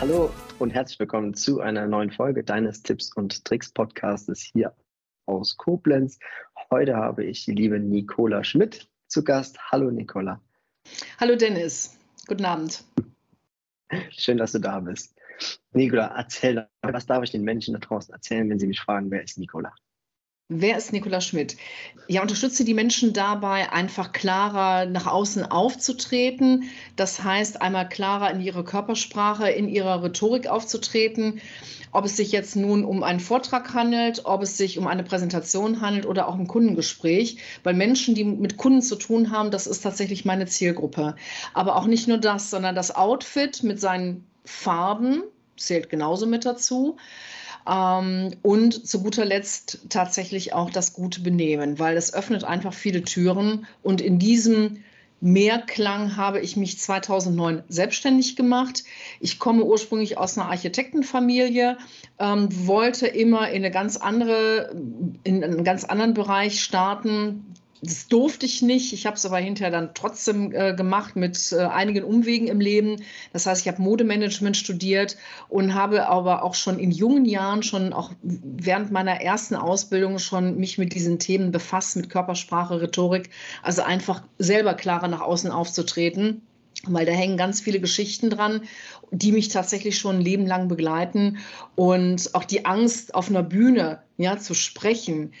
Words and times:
Hallo 0.00 0.32
und 0.58 0.70
herzlich 0.70 0.98
willkommen 0.98 1.32
zu 1.32 1.60
einer 1.60 1.86
neuen 1.86 2.10
Folge 2.10 2.42
deines 2.42 2.82
Tipps 2.82 3.12
und 3.14 3.44
Tricks 3.44 3.70
Podcastes 3.70 4.40
hier 4.40 4.74
aus 5.26 5.56
Koblenz. 5.56 6.18
Heute 6.70 6.96
habe 6.96 7.24
ich 7.24 7.44
die 7.44 7.52
liebe 7.52 7.78
Nicola 7.78 8.42
Schmidt 8.42 8.88
zu 9.06 9.22
Gast. 9.22 9.60
Hallo 9.70 9.92
Nicola. 9.92 10.40
Hallo 11.20 11.36
Dennis, 11.36 11.96
guten 12.26 12.44
Abend. 12.44 12.82
Schön, 14.10 14.38
dass 14.38 14.50
du 14.50 14.58
da 14.58 14.80
bist. 14.80 15.14
Nicola, 15.72 16.12
erzähl, 16.16 16.68
was 16.82 17.06
darf 17.06 17.22
ich 17.22 17.30
den 17.30 17.44
Menschen 17.44 17.74
da 17.74 17.80
draußen 17.80 18.12
erzählen, 18.12 18.50
wenn 18.50 18.58
sie 18.58 18.66
mich 18.66 18.80
fragen, 18.80 19.08
wer 19.12 19.22
ist 19.22 19.38
Nicola? 19.38 19.72
Wer 20.48 20.76
ist 20.76 20.92
Nicola 20.92 21.20
Schmidt? 21.22 21.56
Ja, 22.08 22.20
unterstütze 22.20 22.64
die 22.64 22.74
Menschen 22.74 23.14
dabei, 23.14 23.72
einfach 23.72 24.12
klarer 24.12 24.84
nach 24.84 25.06
außen 25.06 25.50
aufzutreten. 25.50 26.64
Das 26.94 27.22
heißt, 27.22 27.62
einmal 27.62 27.88
klarer 27.88 28.30
in 28.30 28.40
ihre 28.42 28.62
Körpersprache, 28.62 29.48
in 29.48 29.68
ihrer 29.68 30.02
Rhetorik 30.02 30.48
aufzutreten. 30.48 31.40
Ob 31.90 32.04
es 32.04 32.16
sich 32.16 32.32
jetzt 32.32 32.56
nun 32.56 32.84
um 32.84 33.02
einen 33.02 33.20
Vortrag 33.20 33.72
handelt, 33.72 34.22
ob 34.24 34.42
es 34.42 34.58
sich 34.58 34.78
um 34.78 34.86
eine 34.86 35.04
Präsentation 35.04 35.80
handelt 35.80 36.04
oder 36.06 36.28
auch 36.28 36.38
ein 36.38 36.48
Kundengespräch. 36.48 37.38
Weil 37.62 37.74
Menschen, 37.74 38.14
die 38.14 38.24
mit 38.24 38.58
Kunden 38.58 38.82
zu 38.82 38.96
tun 38.96 39.30
haben, 39.30 39.50
das 39.50 39.66
ist 39.66 39.80
tatsächlich 39.80 40.24
meine 40.26 40.46
Zielgruppe. 40.46 41.16
Aber 41.54 41.76
auch 41.76 41.86
nicht 41.86 42.08
nur 42.08 42.18
das, 42.18 42.50
sondern 42.50 42.74
das 42.74 42.94
Outfit 42.94 43.62
mit 43.62 43.80
seinen 43.80 44.26
Farben 44.44 45.22
zählt 45.56 45.88
genauso 45.88 46.26
mit 46.26 46.44
dazu. 46.44 46.96
Ähm, 47.68 48.32
und 48.42 48.86
zu 48.86 49.02
guter 49.02 49.24
Letzt 49.24 49.86
tatsächlich 49.88 50.52
auch 50.52 50.70
das 50.70 50.92
gute 50.92 51.20
Benehmen, 51.20 51.78
weil 51.78 51.96
es 51.96 52.12
öffnet 52.12 52.44
einfach 52.44 52.74
viele 52.74 53.02
Türen. 53.02 53.66
Und 53.82 54.00
in 54.00 54.18
diesem 54.18 54.78
Mehrklang 55.22 56.16
habe 56.16 56.40
ich 56.40 56.56
mich 56.56 56.80
2009 56.80 57.62
selbstständig 57.68 58.34
gemacht. 58.34 58.82
Ich 59.20 59.38
komme 59.38 59.62
ursprünglich 59.62 60.18
aus 60.18 60.36
einer 60.36 60.48
Architektenfamilie, 60.48 61.78
ähm, 62.18 62.48
wollte 62.66 63.06
immer 63.06 63.48
in 63.48 63.62
eine 63.62 63.70
ganz 63.70 63.96
andere, 63.96 64.74
in 65.22 65.44
einen 65.44 65.62
ganz 65.62 65.84
anderen 65.84 66.14
Bereich 66.14 66.60
starten, 66.60 67.51
das 67.84 68.06
durfte 68.06 68.46
ich 68.46 68.62
nicht. 68.62 68.92
Ich 68.92 69.06
habe 69.06 69.16
es 69.16 69.26
aber 69.26 69.38
hinterher 69.38 69.72
dann 69.72 69.90
trotzdem 69.92 70.52
äh, 70.52 70.72
gemacht 70.72 71.16
mit 71.16 71.50
äh, 71.50 71.64
einigen 71.64 72.04
Umwegen 72.04 72.46
im 72.46 72.60
Leben. 72.60 73.02
Das 73.32 73.44
heißt, 73.46 73.62
ich 73.62 73.68
habe 73.68 73.82
Modemanagement 73.82 74.56
studiert 74.56 75.16
und 75.48 75.74
habe 75.74 76.08
aber 76.08 76.44
auch 76.44 76.54
schon 76.54 76.78
in 76.78 76.92
jungen 76.92 77.24
Jahren, 77.24 77.64
schon 77.64 77.92
auch 77.92 78.12
während 78.22 78.92
meiner 78.92 79.20
ersten 79.20 79.56
Ausbildung 79.56 80.20
schon 80.20 80.58
mich 80.58 80.78
mit 80.78 80.94
diesen 80.94 81.18
Themen 81.18 81.50
befasst, 81.50 81.96
mit 81.96 82.08
Körpersprache, 82.08 82.80
Rhetorik. 82.80 83.30
Also 83.64 83.82
einfach 83.82 84.22
selber 84.38 84.74
klarer 84.74 85.08
nach 85.08 85.20
außen 85.20 85.50
aufzutreten 85.50 86.42
weil 86.88 87.06
da 87.06 87.12
hängen 87.12 87.36
ganz 87.36 87.60
viele 87.60 87.78
Geschichten 87.78 88.28
dran, 88.28 88.62
die 89.12 89.30
mich 89.30 89.50
tatsächlich 89.50 89.98
schon 89.98 90.16
ein 90.16 90.22
Leben 90.22 90.46
lang 90.46 90.66
begleiten 90.66 91.38
und 91.76 92.34
auch 92.34 92.44
die 92.44 92.64
Angst 92.64 93.14
auf 93.14 93.28
einer 93.28 93.44
Bühne 93.44 94.02
ja 94.16 94.38
zu 94.38 94.54
sprechen, 94.54 95.32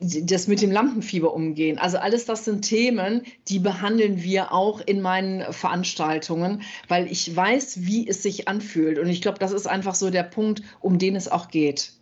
das 0.00 0.48
mit 0.48 0.62
dem 0.62 0.72
Lampenfieber 0.72 1.32
umgehen. 1.32 1.78
Also 1.78 1.98
alles 1.98 2.24
das 2.24 2.44
sind 2.44 2.62
Themen, 2.62 3.22
die 3.48 3.60
behandeln 3.60 4.22
wir 4.22 4.52
auch 4.52 4.80
in 4.80 5.00
meinen 5.00 5.52
Veranstaltungen, 5.52 6.62
weil 6.88 7.10
ich 7.10 7.34
weiß, 7.34 7.82
wie 7.86 8.08
es 8.08 8.22
sich 8.22 8.48
anfühlt. 8.48 8.98
Und 8.98 9.08
ich 9.08 9.22
glaube, 9.22 9.38
das 9.38 9.52
ist 9.52 9.68
einfach 9.68 9.94
so 9.94 10.10
der 10.10 10.24
Punkt, 10.24 10.62
um 10.80 10.98
den 10.98 11.14
es 11.14 11.28
auch 11.28 11.48
geht. 11.48 11.92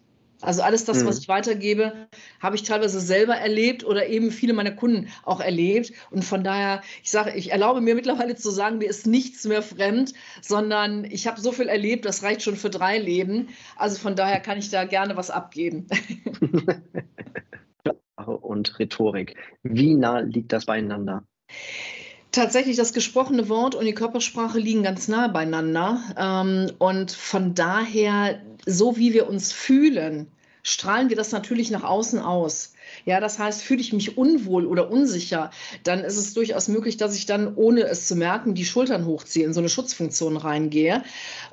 Also 0.41 0.63
alles 0.63 0.85
das, 0.85 1.05
was 1.05 1.17
mhm. 1.17 1.23
ich 1.23 1.29
weitergebe, 1.29 2.09
habe 2.41 2.55
ich 2.55 2.63
teilweise 2.63 3.01
selber 3.01 3.35
erlebt 3.35 3.85
oder 3.85 4.07
eben 4.07 4.31
viele 4.31 4.53
meiner 4.53 4.71
Kunden 4.71 5.09
auch 5.25 5.41
erlebt. 5.41 5.93
Und 6.11 6.25
von 6.25 6.45
daher, 6.45 6.81
ich 7.03 7.11
sage, 7.11 7.33
ich 7.35 7.51
erlaube 7.51 7.81
mir 7.81 7.97
mittlerweile 7.97 8.37
zu 8.37 8.51
sagen, 8.51 8.79
mir 8.79 8.89
ist 8.89 9.07
nichts 9.07 9.45
mehr 9.45 9.63
fremd, 9.63 10.15
sondern 10.41 11.05
ich 11.05 11.27
habe 11.27 11.41
so 11.41 11.51
viel 11.51 11.67
erlebt, 11.67 12.05
das 12.05 12.23
reicht 12.23 12.43
schon 12.43 12.57
für 12.57 12.71
drei 12.71 12.99
Leben. 12.99 13.49
Also 13.77 13.99
von 13.99 14.15
daher 14.15 14.39
kann 14.39 14.59
ich 14.59 14.71
da 14.71 14.85
gerne 14.85 15.17
was 15.17 15.31
abgeben. 15.31 15.89
und 18.59 18.79
Rhetorik. 18.79 19.37
Wie 19.63 19.95
nah 19.95 20.21
liegt 20.21 20.53
das 20.53 20.67
beieinander? 20.67 21.25
Tatsächlich, 22.31 22.77
das 22.77 22.93
gesprochene 22.93 23.49
Wort 23.49 23.75
und 23.75 23.87
die 23.87 23.95
Körpersprache 23.95 24.59
liegen 24.59 24.83
ganz 24.83 25.09
nah 25.09 25.29
beieinander. 25.29 26.03
Ähm, 26.17 26.71
und 26.79 27.11
von 27.11 27.55
daher, 27.55 28.43
so 28.67 28.99
wie 28.99 29.15
wir 29.15 29.29
uns 29.29 29.53
fühlen, 29.53 30.29
strahlen 30.63 31.09
wir 31.09 31.17
das 31.17 31.33
natürlich 31.33 31.71
nach 31.71 31.85
außen 31.85 32.21
aus. 32.21 32.75
Ja, 33.05 33.21
das 33.21 33.39
heißt, 33.39 33.63
fühle 33.63 33.81
ich 33.81 33.93
mich 33.93 34.17
unwohl 34.17 34.67
oder 34.67 34.91
unsicher, 34.91 35.51
dann 35.85 36.01
ist 36.01 36.17
es 36.17 36.35
durchaus 36.35 36.69
möglich, 36.69 36.97
dass 36.97 37.17
ich 37.17 37.27
dann, 37.27 37.55
ohne 37.55 37.83
es 37.83 38.07
zu 38.07 38.17
merken, 38.17 38.55
die 38.55 38.65
Schultern 38.65 39.07
hochziehe, 39.07 39.45
in 39.45 39.53
so 39.53 39.61
eine 39.61 39.69
Schutzfunktion 39.69 40.37
reingehe. 40.37 41.03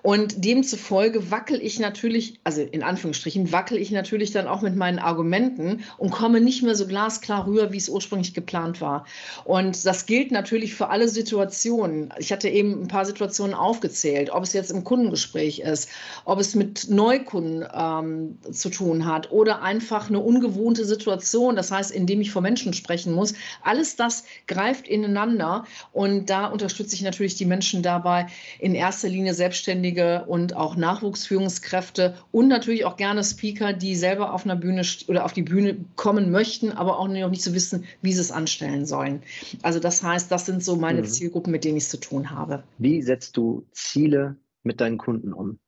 Und 0.02 0.46
demzufolge 0.46 1.32
wackel 1.32 1.62
ich 1.62 1.80
natürlich, 1.80 2.40
also 2.44 2.62
in 2.62 2.84
Anführungsstrichen, 2.84 3.52
wackel 3.52 3.78
ich 3.78 3.92
natürlich 3.92 4.32
dann 4.32 4.48
auch 4.48 4.62
mit 4.62 4.76
meinen 4.76 5.00
Argumenten 5.00 5.84
und 5.98 6.12
komme 6.12 6.42
nicht 6.42 6.64
mehr 6.64 6.76
so 6.76 6.86
glasklar 6.88 7.48
rüber, 7.48 7.72
wie 7.72 7.78
es 7.78 7.90
ursprünglich 7.90 8.34
geplant 8.34 8.82
war. 8.82 9.06
Und 9.46 9.86
das 9.86 10.06
gilt 10.06 10.32
natürlich 10.32 10.76
für 10.76 10.90
alle 10.90 11.08
Situationen. 11.08 12.14
Ich 12.20 12.32
hatte 12.32 12.50
eben 12.50 12.84
ein 12.84 12.88
paar 12.88 13.06
Situationen 13.06 13.56
aufgezählt, 13.56 14.30
ob 14.30 14.44
es 14.44 14.54
jetzt 14.54 14.72
im 14.72 14.84
Kundengespräch 14.84 15.60
ist, 15.60 15.90
ob 16.26 16.40
es 16.40 16.56
mit 16.56 16.90
Neukunden 16.90 17.66
ähm, 17.74 18.38
zu 18.52 18.70
tun 18.70 19.06
hat 19.06 19.32
oder 19.32 19.62
einfach 19.62 20.10
eine 20.10 20.20
ungewohnte 20.20 20.86
Situation 20.86 21.35
Kommunikation, 21.36 21.56
das 21.56 21.72
heißt, 21.72 21.92
indem 21.92 22.22
ich 22.22 22.32
vor 22.32 22.42
Menschen 22.42 22.74
sprechen 22.74 23.14
muss, 23.14 23.34
alles 23.62 23.96
das 23.96 24.24
greift 24.48 24.88
ineinander 24.88 25.66
und 25.92 26.30
da 26.30 26.48
unterstütze 26.48 26.96
ich 26.96 27.02
natürlich 27.02 27.36
die 27.36 27.46
Menschen 27.46 27.84
dabei, 27.84 28.28
in 28.60 28.76
erster 28.76 29.10
Linie 29.10 29.34
Selbstständige 29.34 30.26
und 30.28 30.56
auch 30.56 30.76
Nachwuchsführungskräfte 30.76 32.16
und 32.32 32.48
natürlich 32.48 32.86
auch 32.86 32.98
gerne 32.98 33.24
Speaker, 33.24 33.74
die 33.74 33.96
selber 33.96 34.34
auf 34.34 34.46
einer 34.46 34.56
Bühne 34.56 34.84
oder 35.08 35.26
auf 35.26 35.34
die 35.34 35.44
Bühne 35.44 35.78
kommen 35.96 36.32
möchten, 36.32 36.72
aber 36.72 37.00
auch 37.00 37.08
noch 37.08 37.30
nicht 37.30 37.44
so 37.44 37.54
wissen, 37.54 37.86
wie 38.02 38.14
sie 38.14 38.22
es 38.22 38.32
anstellen 38.32 38.86
sollen. 38.86 39.22
Also 39.62 39.80
das 39.80 40.04
heißt, 40.04 40.32
das 40.32 40.46
sind 40.46 40.64
so 40.64 40.76
meine 40.76 41.02
mhm. 41.02 41.06
Zielgruppen, 41.06 41.52
mit 41.52 41.64
denen 41.64 41.78
ich 41.78 41.84
es 41.84 41.90
zu 41.90 41.98
tun 41.98 42.32
habe. 42.32 42.64
Wie 42.78 43.02
setzt 43.02 43.38
du 43.38 43.66
Ziele 43.72 44.38
mit 44.64 44.82
deinen 44.82 44.98
Kunden 44.98 45.34
um? 45.34 45.60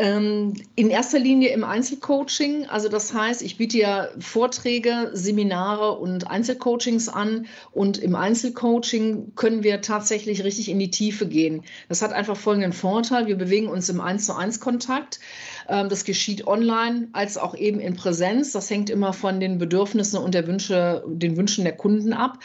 Ähm, 0.00 0.54
in 0.76 0.88
erster 0.88 1.18
Linie 1.18 1.50
im 1.50 1.62
Einzelcoaching. 1.62 2.64
Also 2.64 2.88
das 2.88 3.12
heißt, 3.12 3.42
ich 3.42 3.58
biete 3.58 3.76
ja 3.76 4.08
Vorträge, 4.18 5.10
Seminare 5.12 5.98
und 5.98 6.30
Einzelcoachings 6.30 7.10
an. 7.10 7.44
Und 7.72 7.98
im 7.98 8.14
Einzelcoaching 8.14 9.34
können 9.36 9.62
wir 9.62 9.82
tatsächlich 9.82 10.42
richtig 10.42 10.70
in 10.70 10.78
die 10.78 10.90
Tiefe 10.90 11.26
gehen. 11.26 11.64
Das 11.90 12.00
hat 12.00 12.14
einfach 12.14 12.38
folgenden 12.38 12.72
Vorteil. 12.72 13.26
Wir 13.26 13.36
bewegen 13.36 13.68
uns 13.68 13.90
im 13.90 14.00
1 14.00 14.24
zu 14.24 14.34
1 14.34 14.60
Kontakt. 14.60 15.20
Ähm, 15.68 15.90
das 15.90 16.04
geschieht 16.04 16.46
online 16.46 17.08
als 17.12 17.36
auch 17.36 17.54
eben 17.54 17.78
in 17.78 17.94
Präsenz. 17.94 18.52
Das 18.52 18.70
hängt 18.70 18.88
immer 18.88 19.12
von 19.12 19.38
den 19.38 19.58
Bedürfnissen 19.58 20.18
und 20.18 20.32
der 20.32 20.46
Wünsche, 20.46 21.04
den 21.08 21.36
Wünschen 21.36 21.64
der 21.64 21.76
Kunden 21.76 22.14
ab. 22.14 22.38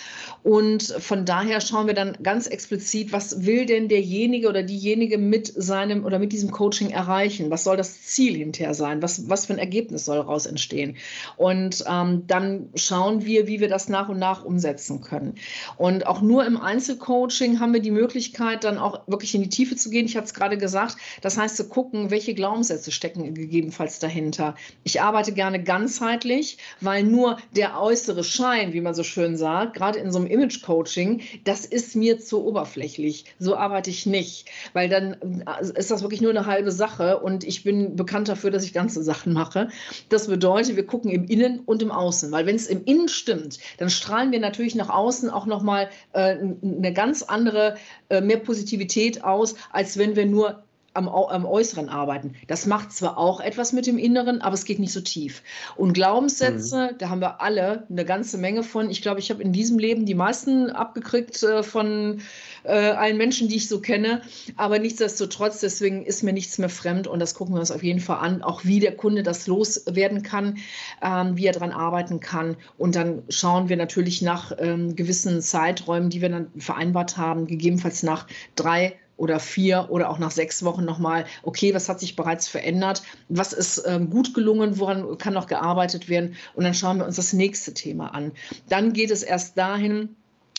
Und 0.43 0.83
von 0.83 1.23
daher 1.23 1.61
schauen 1.61 1.87
wir 1.87 1.93
dann 1.93 2.17
ganz 2.21 2.47
explizit, 2.47 3.13
was 3.13 3.45
will 3.45 3.65
denn 3.65 3.87
derjenige 3.87 4.49
oder 4.49 4.61
diejenige 4.61 5.17
mit 5.17 5.53
seinem 5.55 6.03
oder 6.03 6.19
mit 6.19 6.33
diesem 6.33 6.51
Coaching 6.51 6.89
erreichen? 6.89 7.44
Erreichen? 7.45 7.51
Was 7.51 7.63
soll 7.63 7.77
das 7.77 8.01
Ziel 8.03 8.35
hinterher 8.35 8.73
sein? 8.73 9.01
Was, 9.01 9.29
was 9.29 9.45
für 9.45 9.53
ein 9.53 9.59
Ergebnis 9.59 10.05
soll 10.05 10.17
daraus 10.17 10.45
entstehen? 10.45 10.97
Und 11.37 11.83
ähm, 11.87 12.23
dann 12.27 12.69
schauen 12.75 13.25
wir, 13.25 13.47
wie 13.47 13.59
wir 13.59 13.69
das 13.69 13.89
nach 13.89 14.09
und 14.09 14.19
nach 14.19 14.43
umsetzen 14.43 15.01
können. 15.01 15.35
Und 15.77 16.07
auch 16.07 16.21
nur 16.21 16.45
im 16.45 16.57
Einzelcoaching 16.57 17.59
haben 17.59 17.73
wir 17.73 17.81
die 17.81 17.91
Möglichkeit, 17.91 18.63
dann 18.63 18.77
auch 18.77 19.07
wirklich 19.07 19.35
in 19.35 19.43
die 19.43 19.49
Tiefe 19.49 19.75
zu 19.75 19.89
gehen. 19.89 20.05
Ich 20.05 20.15
hatte 20.15 20.27
es 20.27 20.33
gerade 20.33 20.57
gesagt. 20.57 20.97
Das 21.21 21.37
heißt, 21.37 21.57
zu 21.57 21.67
gucken, 21.67 22.11
welche 22.11 22.33
Glaubenssätze 22.33 22.91
stecken 22.91 23.33
gegebenenfalls 23.33 23.99
dahinter. 23.99 24.55
Ich 24.83 25.01
arbeite 25.01 25.31
gerne 25.31 25.61
ganzheitlich, 25.63 26.57
weil 26.81 27.03
nur 27.03 27.37
der 27.55 27.79
äußere 27.81 28.23
Schein, 28.23 28.73
wie 28.73 28.81
man 28.81 28.93
so 28.93 29.03
schön 29.03 29.37
sagt, 29.37 29.75
gerade 29.75 29.99
in 29.99 30.11
so 30.11 30.19
einem 30.19 30.27
Image-Coaching, 30.27 31.21
das 31.43 31.65
ist 31.65 31.95
mir 31.95 32.19
zu 32.19 32.45
oberflächlich. 32.45 33.25
So 33.39 33.55
arbeite 33.55 33.89
ich 33.89 34.05
nicht, 34.05 34.49
weil 34.73 34.89
dann 34.89 35.43
äh, 35.45 35.77
ist 35.77 35.91
das 35.91 36.01
wirklich 36.01 36.21
nur 36.21 36.31
eine 36.31 36.45
halbe 36.45 36.71
Sache 36.71 37.19
und 37.25 37.43
ich 37.43 37.63
bin 37.63 37.95
bekannt 37.95 38.29
dafür, 38.29 38.51
dass 38.51 38.63
ich 38.63 38.71
ganze 38.71 39.01
Sachen 39.01 39.33
mache. 39.33 39.69
Das 40.09 40.27
bedeutet, 40.27 40.75
wir 40.75 40.85
gucken 40.85 41.09
im 41.09 41.25
Innen 41.25 41.61
und 41.65 41.81
im 41.81 41.89
Außen, 41.89 42.31
weil 42.31 42.45
wenn 42.45 42.55
es 42.55 42.67
im 42.67 42.85
Innen 42.85 43.07
stimmt, 43.07 43.57
dann 43.79 43.89
strahlen 43.89 44.31
wir 44.31 44.39
natürlich 44.39 44.75
nach 44.75 44.89
außen 44.89 45.31
auch 45.31 45.47
nochmal 45.47 45.89
äh, 46.13 46.35
eine 46.37 46.93
ganz 46.93 47.23
andere, 47.23 47.77
äh, 48.09 48.21
mehr 48.21 48.37
Positivität 48.37 49.23
aus, 49.23 49.55
als 49.71 49.97
wenn 49.97 50.15
wir 50.15 50.27
nur 50.27 50.64
am, 50.95 51.09
am 51.09 51.45
Äußeren 51.45 51.89
arbeiten. 51.89 52.33
Das 52.47 52.65
macht 52.65 52.91
zwar 52.91 53.17
auch 53.17 53.39
etwas 53.39 53.73
mit 53.73 53.85
dem 53.85 53.97
Inneren, 53.97 54.41
aber 54.41 54.53
es 54.53 54.65
geht 54.65 54.79
nicht 54.79 54.93
so 54.93 55.01
tief. 55.01 55.43
Und 55.75 55.93
Glaubenssätze, 55.93 56.91
mhm. 56.93 56.97
da 56.97 57.09
haben 57.09 57.21
wir 57.21 57.41
alle 57.41 57.85
eine 57.89 58.05
ganze 58.05 58.37
Menge 58.37 58.63
von. 58.63 58.89
Ich 58.89 59.01
glaube, 59.01 59.19
ich 59.19 59.29
habe 59.29 59.43
in 59.43 59.51
diesem 59.51 59.77
Leben 59.77 60.05
die 60.05 60.15
meisten 60.15 60.69
abgekriegt 60.69 61.43
äh, 61.43 61.63
von 61.63 62.21
äh, 62.63 62.71
allen 62.71 63.17
Menschen, 63.17 63.49
die 63.49 63.57
ich 63.57 63.67
so 63.67 63.79
kenne. 63.79 64.21
Aber 64.55 64.79
nichtsdestotrotz, 64.79 65.59
deswegen 65.59 66.05
ist 66.05 66.23
mir 66.23 66.33
nichts 66.33 66.57
mehr 66.57 66.69
fremd 66.69 67.07
und 67.07 67.19
das 67.19 67.35
gucken 67.35 67.55
wir 67.55 67.59
uns 67.59 67.71
auf 67.71 67.83
jeden 67.83 67.99
Fall 67.99 68.19
an, 68.19 68.41
auch 68.41 68.63
wie 68.63 68.79
der 68.79 68.95
Kunde 68.95 69.23
das 69.23 69.47
loswerden 69.47 70.23
kann, 70.23 70.57
ähm, 71.01 71.37
wie 71.37 71.45
er 71.45 71.53
daran 71.53 71.71
arbeiten 71.71 72.19
kann. 72.19 72.55
Und 72.77 72.95
dann 72.95 73.23
schauen 73.29 73.69
wir 73.69 73.77
natürlich 73.77 74.21
nach 74.21 74.53
ähm, 74.57 74.95
gewissen 74.95 75.41
Zeiträumen, 75.41 76.09
die 76.09 76.21
wir 76.21 76.29
dann 76.29 76.47
vereinbart 76.57 77.17
haben, 77.17 77.47
gegebenenfalls 77.47 78.03
nach 78.03 78.27
drei 78.55 78.95
oder 79.17 79.39
vier 79.39 79.87
oder 79.89 80.09
auch 80.09 80.19
nach 80.19 80.31
sechs 80.31 80.63
Wochen 80.63 80.85
nochmal, 80.85 81.25
okay, 81.43 81.73
was 81.73 81.89
hat 81.89 81.99
sich 81.99 82.15
bereits 82.15 82.47
verändert, 82.47 83.03
was 83.29 83.53
ist 83.53 83.83
ähm, 83.85 84.09
gut 84.09 84.33
gelungen, 84.33 84.79
woran 84.79 85.17
kann 85.17 85.33
noch 85.33 85.47
gearbeitet 85.47 86.09
werden? 86.09 86.35
Und 86.53 86.63
dann 86.63 86.73
schauen 86.73 86.97
wir 86.97 87.05
uns 87.05 87.15
das 87.15 87.33
nächste 87.33 87.73
Thema 87.73 88.13
an. 88.13 88.31
Dann 88.69 88.93
geht 88.93 89.11
es 89.11 89.23
erst 89.23 89.57
dahin, 89.57 90.15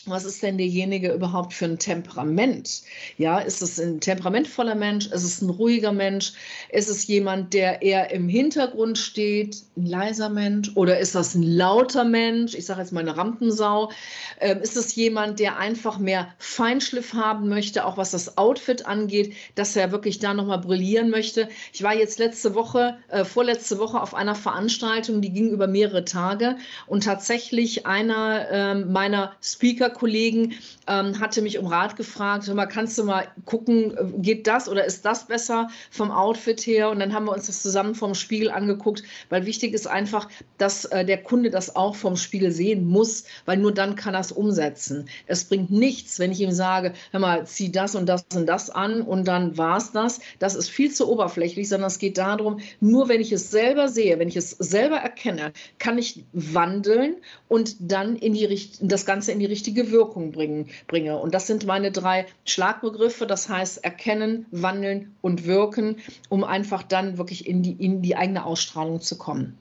was 0.09 0.25
ist 0.25 0.43
denn 0.43 0.57
derjenige 0.57 1.11
überhaupt 1.11 1.53
für 1.53 1.65
ein 1.65 1.79
Temperament? 1.79 2.83
Ja, 3.17 3.39
ist 3.39 3.61
es 3.61 3.79
ein 3.79 3.99
temperamentvoller 3.99 4.75
Mensch? 4.75 5.07
Ist 5.07 5.23
es 5.23 5.41
ein 5.41 5.49
ruhiger 5.49 5.91
Mensch? 5.91 6.33
Ist 6.69 6.89
es 6.89 7.07
jemand, 7.07 7.53
der 7.53 7.81
eher 7.81 8.11
im 8.11 8.29
Hintergrund 8.29 8.97
steht, 8.97 9.63
ein 9.75 9.85
leiser 9.85 10.29
Mensch? 10.29 10.71
Oder 10.75 10.99
ist 10.99 11.15
das 11.15 11.35
ein 11.35 11.43
lauter 11.43 12.03
Mensch? 12.03 12.53
Ich 12.55 12.65
sage 12.65 12.81
jetzt 12.81 12.91
mal 12.91 13.01
eine 13.01 13.17
Rampensau. 13.17 13.91
Ähm, 14.39 14.61
ist 14.61 14.77
es 14.77 14.95
jemand, 14.95 15.39
der 15.39 15.57
einfach 15.57 15.99
mehr 15.99 16.27
Feinschliff 16.37 17.13
haben 17.13 17.49
möchte, 17.49 17.85
auch 17.85 17.97
was 17.97 18.11
das 18.11 18.37
Outfit 18.37 18.85
angeht, 18.85 19.33
dass 19.55 19.75
er 19.75 19.91
wirklich 19.91 20.19
da 20.19 20.33
nochmal 20.33 20.59
brillieren 20.59 21.09
möchte? 21.09 21.49
Ich 21.73 21.83
war 21.83 21.95
jetzt 21.95 22.19
letzte 22.19 22.55
Woche, 22.55 22.97
äh, 23.09 23.25
vorletzte 23.25 23.79
Woche 23.79 24.01
auf 24.01 24.13
einer 24.13 24.35
Veranstaltung, 24.35 25.21
die 25.21 25.31
ging 25.31 25.49
über 25.49 25.67
mehrere 25.67 26.05
Tage 26.05 26.57
und 26.85 27.03
tatsächlich 27.03 27.85
einer 27.85 28.49
äh, 28.49 28.75
meiner 28.75 29.33
Speaker 29.41 29.89
Kollegen 29.97 30.53
ähm, 30.87 31.19
hatte 31.19 31.41
mich 31.41 31.57
um 31.57 31.65
Rat 31.65 31.95
gefragt, 31.95 32.47
mal, 32.53 32.65
kannst 32.67 32.97
du 32.97 33.03
mal 33.03 33.27
gucken, 33.45 33.97
äh, 33.97 34.19
geht 34.19 34.47
das 34.47 34.69
oder 34.69 34.85
ist 34.85 35.05
das 35.05 35.27
besser 35.27 35.69
vom 35.91 36.11
Outfit 36.11 36.61
her? 36.61 36.89
Und 36.89 36.99
dann 36.99 37.13
haben 37.13 37.25
wir 37.25 37.33
uns 37.33 37.47
das 37.47 37.61
zusammen 37.61 37.95
vom 37.95 38.13
Spiegel 38.13 38.51
angeguckt, 38.51 39.03
weil 39.29 39.45
wichtig 39.45 39.73
ist 39.73 39.87
einfach, 39.87 40.29
dass 40.57 40.85
äh, 40.85 41.03
der 41.03 41.21
Kunde 41.23 41.49
das 41.49 41.75
auch 41.75 41.95
vom 41.95 42.15
Spiegel 42.15 42.51
sehen 42.51 42.85
muss, 42.87 43.25
weil 43.45 43.57
nur 43.57 43.73
dann 43.73 43.95
kann 43.95 44.13
er 44.13 44.21
es 44.21 44.31
umsetzen. 44.31 45.09
Es 45.25 45.45
bringt 45.45 45.71
nichts, 45.71 46.19
wenn 46.19 46.31
ich 46.31 46.41
ihm 46.41 46.51
sage, 46.51 46.93
hör 47.11 47.19
mal, 47.19 47.45
zieh 47.47 47.71
das 47.71 47.95
und 47.95 48.07
das 48.07 48.25
und 48.35 48.45
das 48.45 48.69
an 48.69 49.01
und 49.01 49.27
dann 49.27 49.57
war 49.57 49.77
es 49.77 49.91
das. 49.91 50.19
Das 50.39 50.55
ist 50.55 50.69
viel 50.69 50.91
zu 50.91 51.09
oberflächlich, 51.09 51.67
sondern 51.69 51.87
es 51.87 51.99
geht 51.99 52.17
darum, 52.17 52.59
nur 52.79 53.09
wenn 53.09 53.21
ich 53.21 53.31
es 53.31 53.49
selber 53.49 53.87
sehe, 53.89 54.19
wenn 54.19 54.27
ich 54.27 54.37
es 54.37 54.51
selber 54.51 54.97
erkenne, 54.97 55.53
kann 55.79 55.97
ich 55.97 56.25
wandeln 56.33 57.15
und 57.47 57.75
dann 57.79 58.15
in 58.15 58.33
die, 58.33 58.69
das 58.81 59.05
Ganze 59.05 59.31
in 59.31 59.39
die 59.39 59.45
richtige 59.45 59.86
Wirkung 59.91 60.31
bringen, 60.31 60.69
bringe. 60.87 61.17
Und 61.17 61.33
das 61.33 61.47
sind 61.47 61.65
meine 61.65 61.91
drei 61.91 62.25
Schlagbegriffe, 62.45 63.27
das 63.27 63.49
heißt 63.49 63.83
erkennen, 63.83 64.45
wandeln 64.51 65.15
und 65.21 65.45
wirken, 65.45 65.97
um 66.29 66.43
einfach 66.43 66.83
dann 66.83 67.17
wirklich 67.17 67.47
in 67.47 67.63
die, 67.63 67.73
in 67.73 68.01
die 68.01 68.15
eigene 68.15 68.45
Ausstrahlung 68.45 69.01
zu 69.01 69.17
kommen. 69.17 69.57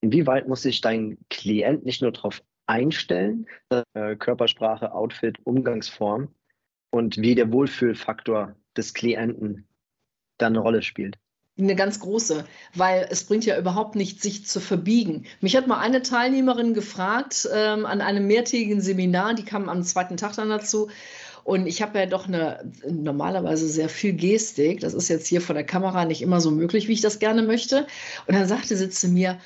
Inwieweit 0.00 0.48
muss 0.48 0.62
sich 0.62 0.80
dein 0.80 1.18
Klient 1.30 1.84
nicht 1.84 2.02
nur 2.02 2.12
darauf 2.12 2.42
einstellen, 2.66 3.46
äh, 3.70 4.16
Körpersprache, 4.16 4.92
Outfit, 4.92 5.38
Umgangsform 5.44 6.28
und 6.90 7.16
wie 7.18 7.34
der 7.34 7.52
Wohlfühlfaktor 7.52 8.56
des 8.76 8.94
Klienten 8.94 9.66
dann 10.38 10.54
eine 10.54 10.60
Rolle 10.60 10.82
spielt? 10.82 11.18
Eine 11.58 11.76
ganz 11.76 12.00
große, 12.00 12.44
weil 12.74 13.06
es 13.10 13.24
bringt 13.24 13.44
ja 13.44 13.58
überhaupt 13.58 13.94
nichts, 13.94 14.22
sich 14.22 14.46
zu 14.46 14.58
verbiegen. 14.58 15.24
Mich 15.40 15.54
hat 15.56 15.66
mal 15.66 15.78
eine 15.78 16.02
Teilnehmerin 16.02 16.72
gefragt 16.72 17.48
ähm, 17.52 17.84
an 17.84 18.00
einem 18.00 18.26
mehrtägigen 18.26 18.80
Seminar, 18.80 19.34
die 19.34 19.44
kam 19.44 19.68
am 19.68 19.82
zweiten 19.82 20.16
Tag 20.16 20.34
dann 20.34 20.48
dazu. 20.48 20.88
Und 21.44 21.66
ich 21.66 21.82
habe 21.82 21.98
ja 21.98 22.06
doch 22.06 22.28
eine 22.28 22.72
normalerweise 22.88 23.66
sehr 23.68 23.88
viel 23.88 24.12
Gestik. 24.12 24.80
Das 24.80 24.94
ist 24.94 25.08
jetzt 25.08 25.26
hier 25.26 25.40
vor 25.40 25.54
der 25.54 25.64
Kamera 25.64 26.04
nicht 26.04 26.22
immer 26.22 26.40
so 26.40 26.52
möglich, 26.52 26.86
wie 26.86 26.92
ich 26.92 27.00
das 27.00 27.18
gerne 27.18 27.42
möchte. 27.42 27.86
Und 28.26 28.36
dann 28.36 28.46
sagte 28.46 28.76
sie 28.76 28.90
zu 28.90 29.08
mir, 29.08 29.38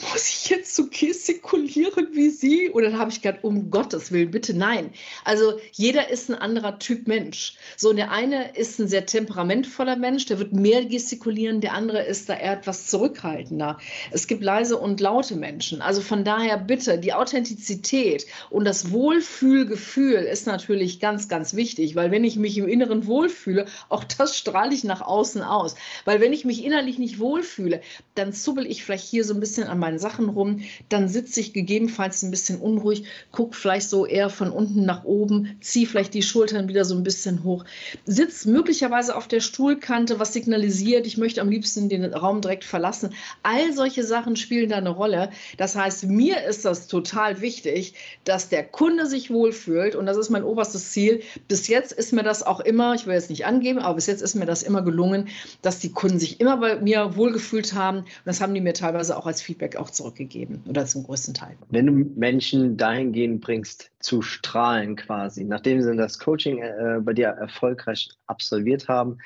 muss 0.00 0.28
ich 0.28 0.50
jetzt 0.50 0.74
so 0.74 0.88
gestikulieren 0.88 2.08
wie 2.12 2.30
Sie? 2.30 2.68
Und 2.68 2.82
dann 2.82 2.98
habe 2.98 3.10
ich 3.10 3.22
gedacht, 3.22 3.44
um 3.44 3.70
Gottes 3.70 4.12
Willen, 4.12 4.30
bitte 4.30 4.54
nein. 4.54 4.90
Also 5.24 5.58
jeder 5.72 6.10
ist 6.10 6.28
ein 6.28 6.34
anderer 6.34 6.78
Typ 6.78 7.06
Mensch. 7.06 7.54
So, 7.76 7.90
und 7.90 7.96
der 7.96 8.10
eine 8.10 8.56
ist 8.56 8.78
ein 8.78 8.88
sehr 8.88 9.06
temperamentvoller 9.06 9.96
Mensch, 9.96 10.26
der 10.26 10.38
wird 10.38 10.52
mehr 10.52 10.84
gestikulieren, 10.84 11.60
der 11.60 11.72
andere 11.72 12.02
ist 12.02 12.28
da 12.28 12.34
eher 12.34 12.52
etwas 12.52 12.86
zurückhaltender. 12.88 13.78
Es 14.10 14.26
gibt 14.26 14.42
leise 14.42 14.76
und 14.76 15.00
laute 15.00 15.36
Menschen. 15.36 15.80
Also 15.80 16.02
von 16.02 16.24
daher 16.24 16.58
bitte, 16.58 16.98
die 16.98 17.14
Authentizität 17.14 18.26
und 18.50 18.64
das 18.64 18.90
Wohlfühlgefühl 18.90 20.22
ist 20.22 20.46
natürlich 20.46 21.00
ganz, 21.00 21.28
ganz 21.28 21.54
wichtig, 21.54 21.96
weil 21.96 22.10
wenn 22.10 22.24
ich 22.24 22.36
mich 22.36 22.58
im 22.58 22.68
Inneren 22.68 23.06
wohlfühle, 23.06 23.66
auch 23.88 24.04
das 24.04 24.36
strahle 24.36 24.74
ich 24.74 24.84
nach 24.84 25.00
außen 25.00 25.42
aus. 25.42 25.74
Weil 26.04 26.20
wenn 26.20 26.32
ich 26.32 26.44
mich 26.44 26.64
innerlich 26.64 26.98
nicht 26.98 27.18
wohlfühle, 27.18 27.80
dann 28.14 28.32
zubbel 28.32 28.66
ich 28.66 28.84
vielleicht 28.84 29.06
hier 29.06 29.24
so 29.24 29.34
ein 29.34 29.40
bisschen 29.40 29.66
an 29.66 29.78
meinen 29.86 29.98
Sachen 30.00 30.28
rum, 30.28 30.62
dann 30.88 31.08
sitze 31.08 31.38
ich 31.38 31.52
gegebenenfalls 31.52 32.22
ein 32.24 32.32
bisschen 32.32 32.58
unruhig, 32.58 33.04
gucke 33.30 33.54
vielleicht 33.54 33.88
so 33.88 34.04
eher 34.04 34.30
von 34.30 34.50
unten 34.50 34.84
nach 34.84 35.04
oben, 35.04 35.56
ziehe 35.60 35.86
vielleicht 35.86 36.12
die 36.12 36.22
Schultern 36.22 36.66
wieder 36.66 36.84
so 36.84 36.96
ein 36.96 37.04
bisschen 37.04 37.44
hoch, 37.44 37.64
sitze 38.04 38.50
möglicherweise 38.50 39.14
auf 39.14 39.28
der 39.28 39.38
Stuhlkante, 39.38 40.18
was 40.18 40.32
signalisiert, 40.32 41.06
ich 41.06 41.18
möchte 41.18 41.40
am 41.40 41.48
liebsten 41.48 41.88
den 41.88 42.04
Raum 42.12 42.40
direkt 42.40 42.64
verlassen. 42.64 43.14
All 43.44 43.72
solche 43.72 44.02
Sachen 44.02 44.34
spielen 44.34 44.70
da 44.70 44.76
eine 44.76 44.90
Rolle. 44.90 45.30
Das 45.56 45.76
heißt, 45.76 46.06
mir 46.06 46.44
ist 46.44 46.64
das 46.64 46.88
total 46.88 47.40
wichtig, 47.40 47.94
dass 48.24 48.48
der 48.48 48.64
Kunde 48.64 49.06
sich 49.06 49.30
wohlfühlt 49.30 49.94
und 49.94 50.06
das 50.06 50.16
ist 50.16 50.30
mein 50.30 50.42
oberstes 50.42 50.90
Ziel. 50.90 51.22
Bis 51.46 51.68
jetzt 51.68 51.92
ist 51.92 52.12
mir 52.12 52.24
das 52.24 52.42
auch 52.42 52.58
immer, 52.58 52.94
ich 52.94 53.06
will 53.06 53.14
jetzt 53.14 53.30
nicht 53.30 53.46
angeben, 53.46 53.78
aber 53.78 53.94
bis 53.94 54.06
jetzt 54.06 54.22
ist 54.22 54.34
mir 54.34 54.46
das 54.46 54.64
immer 54.64 54.82
gelungen, 54.82 55.28
dass 55.62 55.78
die 55.78 55.92
Kunden 55.92 56.18
sich 56.18 56.40
immer 56.40 56.56
bei 56.56 56.80
mir 56.80 57.14
wohlgefühlt 57.14 57.74
haben 57.74 57.98
und 57.98 58.06
das 58.24 58.40
haben 58.40 58.52
die 58.52 58.60
mir 58.60 58.74
teilweise 58.74 59.16
auch 59.16 59.26
als 59.26 59.42
Feedback 59.42 59.75
auch 59.76 59.90
zurückgegeben 59.90 60.62
oder 60.68 60.86
zum 60.86 61.04
größten 61.04 61.34
Teil. 61.34 61.56
Wenn 61.70 61.86
du 61.86 61.92
Menschen 61.92 62.76
dahingehend 62.76 63.40
bringst, 63.40 63.90
zu 64.00 64.22
strahlen 64.22 64.96
quasi, 64.96 65.44
nachdem 65.44 65.82
sie 65.82 65.96
das 65.96 66.18
Coaching 66.18 66.62
äh, 66.62 67.00
bei 67.00 67.12
dir 67.12 67.28
erfolgreich 67.28 68.10
absolviert 68.26 68.88
haben, 68.88 69.18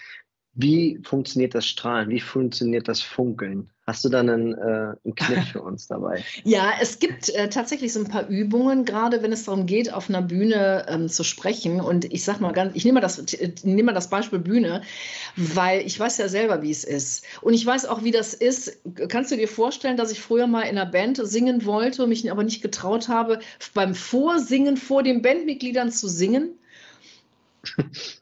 wie 0.63 1.01
funktioniert 1.03 1.55
das 1.55 1.67
Strahlen? 1.67 2.11
Wie 2.11 2.21
funktioniert 2.21 2.89
das 2.89 3.01
Funkeln? 3.01 3.71
Hast 3.87 4.05
du 4.05 4.09
dann 4.09 4.29
einen, 4.29 4.55
äh, 4.55 4.95
einen 5.05 5.15
Kniff 5.17 5.49
für 5.49 5.63
uns 5.63 5.89
dabei? 5.89 6.23
ja, 6.45 6.73
es 6.81 6.99
gibt 6.99 7.29
äh, 7.31 7.49
tatsächlich 7.49 7.93
so 7.93 8.01
ein 8.01 8.09
paar 8.09 8.29
Übungen, 8.29 8.85
gerade 8.85 9.23
wenn 9.23 9.33
es 9.33 9.45
darum 9.45 9.67
geht, 9.67 9.93
auf 9.93 10.09
einer 10.09 10.23
Bühne 10.23 10.87
ähm, 10.89 11.09
zu 11.09 11.25
sprechen. 11.25 11.81
Und 11.81 12.05
ich 12.05 12.25
sag 12.25 12.41
mal 12.41 12.53
ganz, 12.53 12.77
ich 12.77 12.85
nehme 12.85 13.01
mal, 13.01 13.01
das, 13.01 13.25
nehme 13.65 13.85
mal 13.85 13.93
das 13.93 14.11
Beispiel 14.11 14.39
Bühne, 14.39 14.83
weil 15.37 15.81
ich 15.87 15.99
weiß 15.99 16.19
ja 16.19 16.29
selber, 16.29 16.63
wie 16.63 16.71
es 16.71 16.85
ist. 16.85 17.25
Und 17.41 17.55
ich 17.55 17.65
weiß 17.65 17.87
auch, 17.87 18.05
wie 18.05 18.13
das 18.13 18.35
ist. 18.35 18.81
Kannst 19.09 19.33
du 19.33 19.37
dir 19.37 19.49
vorstellen, 19.49 19.97
dass 19.97 20.13
ich 20.13 20.21
früher 20.21 20.47
mal 20.47 20.63
in 20.63 20.79
einer 20.79 20.87
Band 20.87 21.19
singen 21.23 21.65
wollte, 21.65 22.07
mich 22.07 22.31
aber 22.31 22.45
nicht 22.45 22.63
getraut 22.63 23.09
habe, 23.09 23.41
beim 23.75 23.95
Vorsingen 23.95 24.77
vor 24.77 25.03
den 25.03 25.23
Bandmitgliedern 25.23 25.91
zu 25.91 26.07
singen? 26.07 26.51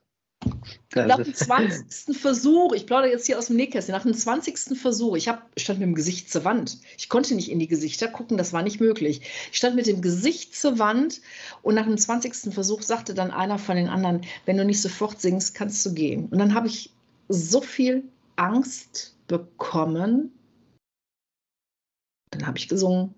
nach 0.95 1.23
dem 1.23 1.35
20. 1.35 2.17
Versuch, 2.17 2.73
ich 2.73 2.87
plaudere 2.87 3.11
jetzt 3.11 3.27
hier 3.27 3.39
aus 3.39 3.49
dem 3.49 3.57
Nähkästchen, 3.57 3.95
nach 3.95 4.05
dem 4.05 4.15
20. 4.15 4.79
Versuch, 4.79 5.17
ich 5.17 5.29
hab, 5.29 5.49
stand 5.59 5.81
mit 5.81 5.87
dem 5.87 5.95
Gesicht 5.95 6.31
zur 6.31 6.45
Wand. 6.45 6.79
Ich 6.97 7.09
konnte 7.09 7.35
nicht 7.35 7.51
in 7.51 7.59
die 7.59 7.69
Gesichter 7.69 8.09
gucken, 8.09 8.39
das 8.39 8.53
war 8.53 8.63
nicht 8.63 8.81
möglich. 8.81 9.21
Ich 9.53 9.59
stand 9.59 9.77
mit 9.77 9.87
dem 9.87 10.01
Gesicht 10.01 10.55
zur 10.55 10.79
Wand 10.79 11.21
und 11.63 11.75
nach 11.75 11.85
dem 11.85 11.99
20. 11.99 12.55
Versuch 12.55 12.83
sagte 12.83 13.15
dann 13.15 13.31
einer 13.31 13.59
von 13.59 13.77
den 13.77 13.89
anderen, 13.89 14.23
wenn 14.47 14.57
du 14.57 14.65
nicht 14.65 14.81
sofort 14.81 15.21
singst, 15.21 15.55
kannst 15.55 15.85
du 15.85 15.93
gehen. 15.93 16.29
Und 16.31 16.39
dann 16.39 16.55
habe 16.55 16.69
ich 16.69 16.93
so 17.29 17.61
viel 17.61 18.05
Angst 18.37 19.15
bekommen. 19.27 20.33
Dann 22.31 22.47
habe 22.47 22.57
ich 22.59 22.69
gesungen 22.69 23.15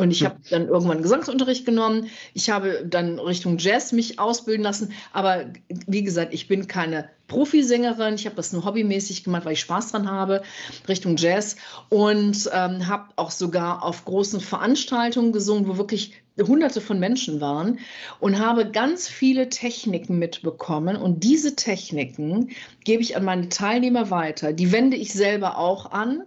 Und 0.00 0.12
ich 0.12 0.24
habe 0.24 0.36
dann 0.48 0.66
irgendwann 0.66 1.02
Gesangsunterricht 1.02 1.66
genommen. 1.66 2.08
Ich 2.32 2.48
habe 2.48 2.86
dann 2.88 3.18
Richtung 3.18 3.58
Jazz 3.58 3.92
mich 3.92 4.18
ausbilden 4.18 4.64
lassen. 4.64 4.92
Aber 5.12 5.44
wie 5.68 6.02
gesagt, 6.02 6.32
ich 6.32 6.48
bin 6.48 6.66
keine 6.68 7.10
Profisängerin. 7.28 8.14
Ich 8.14 8.24
habe 8.24 8.34
das 8.34 8.54
nur 8.54 8.64
hobbymäßig 8.64 9.24
gemacht, 9.24 9.44
weil 9.44 9.52
ich 9.52 9.60
Spaß 9.60 9.92
dran 9.92 10.10
habe, 10.10 10.42
Richtung 10.88 11.16
Jazz. 11.16 11.56
Und 11.90 12.48
ähm, 12.50 12.88
habe 12.88 13.10
auch 13.16 13.30
sogar 13.30 13.84
auf 13.84 14.06
großen 14.06 14.40
Veranstaltungen 14.40 15.32
gesungen, 15.32 15.68
wo 15.68 15.76
wirklich 15.76 16.14
hunderte 16.38 16.80
von 16.80 16.98
Menschen 16.98 17.42
waren 17.42 17.80
und 18.20 18.38
habe 18.38 18.70
ganz 18.70 19.06
viele 19.06 19.50
Techniken 19.50 20.18
mitbekommen. 20.18 20.96
Und 20.96 21.24
diese 21.24 21.56
Techniken 21.56 22.52
gebe 22.84 23.02
ich 23.02 23.16
an 23.16 23.24
meine 23.24 23.50
Teilnehmer 23.50 24.08
weiter. 24.08 24.54
Die 24.54 24.72
wende 24.72 24.96
ich 24.96 25.12
selber 25.12 25.58
auch 25.58 25.92
an 25.92 26.22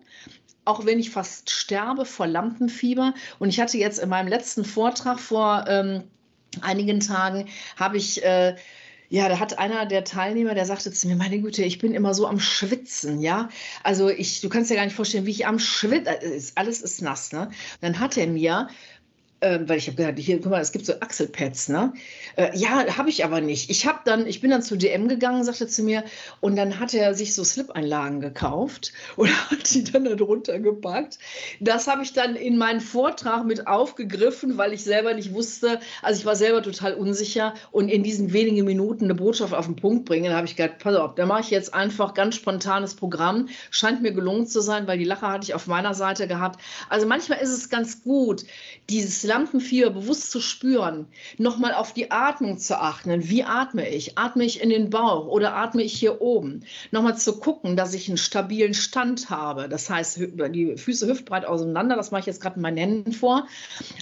auch 0.65 0.85
wenn 0.85 0.99
ich 0.99 1.09
fast 1.09 1.49
sterbe 1.49 2.05
vor 2.05 2.27
Lampenfieber. 2.27 3.13
Und 3.39 3.49
ich 3.49 3.59
hatte 3.59 3.77
jetzt 3.77 3.99
in 3.99 4.09
meinem 4.09 4.27
letzten 4.27 4.65
Vortrag 4.65 5.19
vor 5.19 5.65
ähm, 5.67 6.03
einigen 6.61 6.99
Tagen, 6.99 7.47
habe 7.77 7.97
ich... 7.97 8.23
Äh, 8.23 8.55
ja, 9.09 9.29
da 9.29 9.37
hat 9.37 9.59
einer 9.59 9.85
der 9.85 10.03
Teilnehmer, 10.05 10.55
der 10.55 10.65
sagte 10.65 10.91
zu 10.91 11.07
mir, 11.07 11.15
meine 11.15 11.39
Güte, 11.39 11.63
ich 11.63 11.77
bin 11.77 11.93
immer 11.93 12.15
so 12.15 12.25
am 12.25 12.39
Schwitzen, 12.39 13.21
ja. 13.21 13.49
Also 13.83 14.09
ich, 14.09 14.41
du 14.41 14.49
kannst 14.49 14.71
dir 14.71 14.75
gar 14.75 14.85
nicht 14.85 14.95
vorstellen, 14.95 15.27
wie 15.27 15.31
ich 15.31 15.45
am 15.45 15.59
Schwitzen, 15.59 16.07
äh, 16.07 16.41
alles 16.55 16.81
ist 16.81 17.03
nass, 17.03 17.31
ne? 17.31 17.51
Dann 17.79 17.99
hat 17.99 18.17
er 18.17 18.25
mir 18.25 18.69
weil 19.65 19.77
ich 19.77 19.87
habe 19.87 19.97
gedacht, 19.97 20.17
hier, 20.17 20.39
guck 20.39 20.51
mal, 20.51 20.61
es 20.61 20.71
gibt 20.71 20.85
so 20.85 20.93
Achselpads, 20.99 21.69
ne? 21.69 21.93
Äh, 22.35 22.57
ja, 22.57 22.85
habe 22.97 23.09
ich 23.09 23.25
aber 23.25 23.41
nicht. 23.41 23.69
Ich 23.69 23.85
habe 23.85 23.99
dann, 24.05 24.25
ich 24.25 24.41
bin 24.41 24.51
dann 24.51 24.61
zu 24.61 24.77
DM 24.77 25.07
gegangen, 25.07 25.43
sagte 25.43 25.67
zu 25.67 25.83
mir, 25.83 26.03
und 26.41 26.55
dann 26.55 26.79
hat 26.79 26.93
er 26.93 27.13
sich 27.13 27.35
so 27.35 27.43
Slip-Einlagen 27.43 28.21
gekauft 28.21 28.93
und 29.15 29.29
hat 29.51 29.73
die 29.73 29.83
dann 29.83 30.05
darunter 30.05 30.59
gepackt. 30.59 31.19
Das 31.59 31.87
habe 31.87 32.03
ich 32.03 32.13
dann 32.13 32.35
in 32.35 32.57
meinen 32.57 32.81
Vortrag 32.81 33.45
mit 33.45 33.67
aufgegriffen, 33.67 34.57
weil 34.57 34.73
ich 34.73 34.83
selber 34.83 35.13
nicht 35.13 35.33
wusste, 35.33 35.79
also 36.01 36.19
ich 36.19 36.25
war 36.25 36.35
selber 36.35 36.61
total 36.61 36.93
unsicher 36.93 37.53
und 37.71 37.89
in 37.89 38.03
diesen 38.03 38.33
wenigen 38.33 38.65
Minuten 38.65 39.05
eine 39.05 39.15
Botschaft 39.15 39.53
auf 39.53 39.65
den 39.65 39.75
Punkt 39.75 40.05
bringen, 40.05 40.31
da 40.31 40.37
habe 40.37 40.47
ich 40.47 40.55
gedacht, 40.55 40.79
pass 40.79 40.95
auf, 40.95 41.15
da 41.15 41.25
mache 41.25 41.41
ich 41.41 41.49
jetzt 41.49 41.73
einfach 41.73 42.13
ganz 42.13 42.35
spontanes 42.35 42.95
Programm. 42.95 43.49
Scheint 43.71 44.01
mir 44.01 44.11
gelungen 44.11 44.47
zu 44.47 44.61
sein, 44.61 44.87
weil 44.87 44.97
die 44.97 45.03
Lache 45.03 45.27
hatte 45.27 45.45
ich 45.45 45.53
auf 45.53 45.67
meiner 45.67 45.93
Seite 45.93 46.27
gehabt. 46.27 46.61
Also 46.89 47.07
manchmal 47.07 47.39
ist 47.39 47.51
es 47.51 47.69
ganz 47.69 48.03
gut, 48.03 48.45
dieses 48.89 49.23
Lampenfieber 49.33 49.89
bewusst 49.89 50.29
zu 50.29 50.39
spüren, 50.39 51.07
nochmal 51.39 51.73
auf 51.73 51.91
die 51.91 52.11
Atmung 52.11 52.59
zu 52.59 52.79
achten. 52.79 53.29
Wie 53.29 53.43
atme 53.43 53.89
ich? 53.89 54.15
Atme 54.15 54.43
ich 54.43 54.61
in 54.61 54.69
den 54.69 54.91
Bauch 54.91 55.25
oder 55.25 55.55
atme 55.55 55.81
ich 55.81 55.93
hier 55.93 56.21
oben? 56.21 56.63
Nochmal 56.91 57.17
zu 57.17 57.39
gucken, 57.39 57.75
dass 57.75 57.95
ich 57.95 58.07
einen 58.07 58.19
stabilen 58.19 58.75
Stand 58.75 59.31
habe. 59.31 59.67
Das 59.67 59.89
heißt, 59.89 60.19
die 60.19 60.77
Füße 60.77 61.07
hüftbreit 61.07 61.45
auseinander, 61.45 61.95
das 61.95 62.11
mache 62.11 62.19
ich 62.19 62.25
jetzt 62.27 62.41
gerade 62.41 62.59
mit 62.59 62.63
meinen 62.63 62.77
Händen 62.77 63.11
vor. 63.11 63.47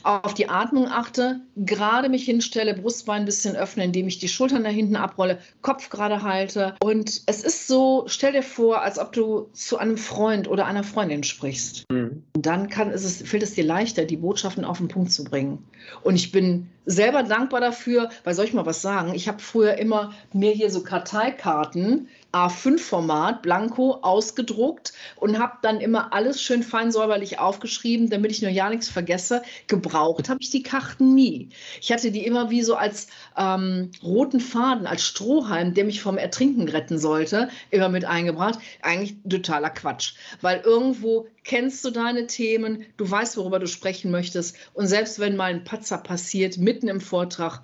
Auf 0.04 0.34
die 0.34 0.50
Atmung 0.50 0.90
achte, 0.90 1.40
gerade 1.56 2.10
mich 2.10 2.26
hinstelle, 2.26 2.74
Brustbein 2.74 3.22
ein 3.22 3.26
bisschen 3.26 3.56
öffne, 3.56 3.86
indem 3.86 4.08
ich 4.08 4.20
die 4.20 4.28
Schultern 4.28 4.66
da 4.66 4.70
hinten 4.70 4.98
abrolle, 4.98 5.40
Kopf 5.62 5.90
gerade 5.90 6.24
halte. 6.24 6.76
Und 6.84 7.22
es 7.26 7.42
ist 7.42 7.68
so, 7.68 8.04
stell 8.08 8.34
dir 8.34 8.44
vor, 8.44 8.82
als 8.82 9.00
ob 9.00 9.14
du 9.14 9.50
zu 9.54 9.78
einem 9.78 9.98
Freund 9.98 10.50
oder 10.50 10.66
einer 10.66 10.84
Freundin 10.84 11.24
sprichst. 11.24 11.86
Mhm. 11.90 12.24
Dann 12.34 12.68
kann, 12.68 12.92
ist 12.92 13.06
es, 13.06 13.22
fällt 13.22 13.44
es 13.44 13.54
dir 13.54 13.64
leichter, 13.64 14.04
die 14.04 14.18
Botschaften 14.18 14.66
auf 14.66 14.80
den 14.80 14.90
Punkt 14.90 15.14
zu 15.14 15.21
bringen. 15.24 15.66
Und 16.04 16.16
ich 16.16 16.32
bin 16.32 16.70
selber 16.86 17.24
dankbar 17.24 17.62
dafür, 17.62 18.10
weil 18.24 18.34
soll 18.34 18.46
ich 18.46 18.54
mal 18.54 18.66
was 18.66 18.82
sagen? 18.82 19.14
Ich 19.14 19.28
habe 19.28 19.40
früher 19.40 19.78
immer 19.78 20.14
mir 20.34 20.52
hier 20.52 20.72
so 20.72 20.84
Karteikarten 20.84 22.08
A5-Format, 22.34 23.42
Blanko, 23.42 24.00
ausgedruckt 24.02 24.94
und 25.18 25.38
habe 25.38 25.58
dann 25.62 25.82
immer 25.82 26.14
alles 26.14 26.42
schön 26.42 26.64
fein 26.64 26.92
säuberlich 26.92 27.40
aufgeschrieben, 27.40 28.10
damit 28.10 28.32
ich 28.32 28.42
nur 28.42 28.52
ja 28.52 28.70
nichts 28.70 28.90
vergesse. 28.90 29.44
Gebraucht 29.68 30.30
habe 30.30 30.40
ich 30.42 30.50
die 30.50 30.64
Karten 30.64 31.14
nie. 31.14 31.50
Ich 31.82 31.92
hatte 31.92 32.12
die 32.12 32.26
immer 32.26 32.50
wie 32.50 32.64
so 32.64 32.76
als 32.76 33.08
ähm, 33.38 33.92
roten 34.02 34.40
Faden, 34.40 34.88
als 34.88 35.04
Strohhalm, 35.06 35.74
der 35.74 35.86
mich 35.86 36.02
vom 36.02 36.18
Ertrinken 36.18 36.70
retten 36.70 36.98
sollte, 36.98 37.50
immer 37.70 37.90
mit 37.90 38.06
eingebracht. 38.06 38.60
Eigentlich 38.82 39.18
totaler 39.30 39.70
Quatsch, 39.70 40.14
weil 40.42 40.62
irgendwo 40.62 41.28
kennst 41.44 41.84
du 41.86 41.92
deine 41.92 42.28
Themen, 42.28 42.86
du 42.98 43.10
weißt, 43.10 43.38
worüber 43.38 43.60
du 43.60 43.68
sprechen 43.68 44.12
möchtest 44.12 44.56
und 44.74 44.88
selbst 44.88 45.20
wenn 45.20 45.36
mal 45.36 45.52
ein 45.52 45.64
Patzer 45.64 45.98
passiert, 45.98 46.58
mitten 46.58 46.88
im 46.88 47.02
Vortrag, 47.02 47.64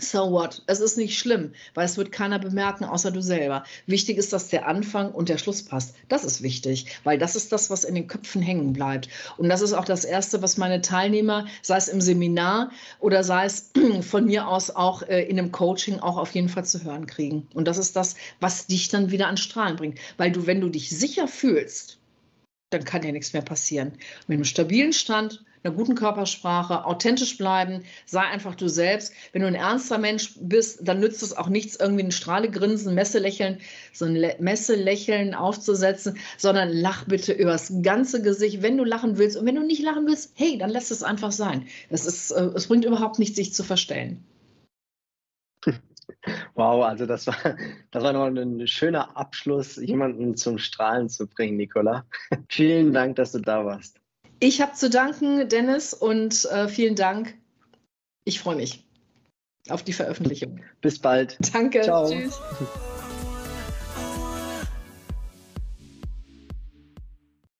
So 0.00 0.32
what? 0.32 0.62
Es 0.66 0.80
ist 0.80 0.98
nicht 0.98 1.16
schlimm, 1.16 1.52
weil 1.74 1.84
es 1.84 1.96
wird 1.96 2.10
keiner 2.10 2.40
bemerken, 2.40 2.84
außer 2.84 3.12
du 3.12 3.22
selber. 3.22 3.62
Wichtig 3.86 4.18
ist, 4.18 4.32
dass 4.32 4.48
der 4.48 4.66
Anfang 4.66 5.12
und 5.12 5.28
der 5.28 5.38
Schluss 5.38 5.62
passt. 5.62 5.94
Das 6.08 6.24
ist 6.24 6.42
wichtig, 6.42 6.86
weil 7.04 7.16
das 7.16 7.36
ist 7.36 7.52
das, 7.52 7.70
was 7.70 7.84
in 7.84 7.94
den 7.94 8.08
Köpfen 8.08 8.42
hängen 8.42 8.72
bleibt. 8.72 9.08
Und 9.36 9.48
das 9.48 9.60
ist 9.60 9.72
auch 9.72 9.84
das 9.84 10.04
Erste, 10.04 10.42
was 10.42 10.56
meine 10.56 10.80
Teilnehmer, 10.80 11.46
sei 11.62 11.76
es 11.76 11.86
im 11.86 12.00
Seminar 12.00 12.72
oder 12.98 13.22
sei 13.22 13.44
es 13.44 13.70
von 14.00 14.24
mir 14.24 14.48
aus 14.48 14.70
auch 14.70 15.02
äh, 15.02 15.22
in 15.22 15.38
einem 15.38 15.52
Coaching, 15.52 16.00
auch 16.00 16.16
auf 16.16 16.34
jeden 16.34 16.48
Fall 16.48 16.64
zu 16.64 16.82
hören 16.82 17.06
kriegen. 17.06 17.46
Und 17.54 17.68
das 17.68 17.78
ist 17.78 17.94
das, 17.94 18.16
was 18.40 18.66
dich 18.66 18.88
dann 18.88 19.12
wieder 19.12 19.28
an 19.28 19.36
Strahlen 19.36 19.76
bringt. 19.76 20.00
Weil 20.16 20.32
du, 20.32 20.48
wenn 20.48 20.60
du 20.60 20.70
dich 20.70 20.90
sicher 20.90 21.28
fühlst, 21.28 21.98
dann 22.74 22.84
kann 22.84 23.02
dir 23.02 23.12
nichts 23.12 23.32
mehr 23.32 23.42
passieren. 23.42 23.92
Mit 24.26 24.36
einem 24.36 24.44
stabilen 24.44 24.92
Stand, 24.92 25.44
einer 25.62 25.74
guten 25.74 25.94
Körpersprache, 25.94 26.84
authentisch 26.84 27.38
bleiben, 27.38 27.84
sei 28.04 28.20
einfach 28.20 28.54
du 28.54 28.68
selbst. 28.68 29.12
Wenn 29.32 29.42
du 29.42 29.48
ein 29.48 29.54
ernster 29.54 29.98
Mensch 29.98 30.34
bist, 30.40 30.80
dann 30.82 31.00
nützt 31.00 31.22
es 31.22 31.36
auch 31.36 31.48
nichts, 31.48 31.76
irgendwie 31.76 32.04
ein 32.04 32.12
Strahlegrinsen, 32.12 32.94
Messelächeln, 32.94 33.60
so 33.92 34.04
ein 34.04 34.20
Messelächeln 34.40 35.34
aufzusetzen, 35.34 36.18
sondern 36.36 36.68
lach 36.70 37.04
bitte 37.04 37.32
übers 37.32 37.72
ganze 37.82 38.20
Gesicht, 38.20 38.62
wenn 38.62 38.76
du 38.76 38.84
lachen 38.84 39.16
willst. 39.16 39.36
Und 39.36 39.46
wenn 39.46 39.54
du 39.54 39.64
nicht 39.64 39.82
lachen 39.82 40.06
willst, 40.06 40.32
hey, 40.34 40.58
dann 40.58 40.70
lass 40.70 40.90
es 40.90 41.02
einfach 41.02 41.32
sein. 41.32 41.66
Das 41.90 42.04
ist, 42.04 42.30
äh, 42.30 42.50
es 42.54 42.66
bringt 42.66 42.84
überhaupt 42.84 43.18
nichts, 43.18 43.36
sich 43.36 43.54
zu 43.54 43.64
verstellen. 43.64 44.22
Wow, 46.54 46.84
also 46.84 47.06
das 47.06 47.26
war, 47.26 47.36
das 47.90 48.02
war 48.02 48.12
noch 48.12 48.26
ein 48.26 48.66
schöner 48.66 49.16
Abschluss, 49.16 49.76
jemanden 49.76 50.36
zum 50.36 50.58
Strahlen 50.58 51.08
zu 51.08 51.26
bringen, 51.26 51.56
Nicola. 51.56 52.04
vielen 52.48 52.92
Dank, 52.92 53.16
dass 53.16 53.32
du 53.32 53.40
da 53.40 53.64
warst. 53.64 54.00
Ich 54.40 54.60
habe 54.60 54.72
zu 54.72 54.90
danken, 54.90 55.48
Dennis, 55.48 55.94
und 55.94 56.44
äh, 56.46 56.68
vielen 56.68 56.96
Dank. 56.96 57.34
Ich 58.24 58.40
freue 58.40 58.56
mich 58.56 58.84
auf 59.68 59.82
die 59.82 59.92
Veröffentlichung. 59.92 60.60
Bis 60.80 60.98
bald. 60.98 61.38
Danke. 61.52 61.82
Ciao. 61.82 62.08
Tschüss. 62.08 62.40